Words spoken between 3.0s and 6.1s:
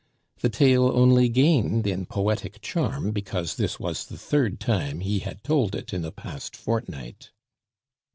because this was the third time he had told it in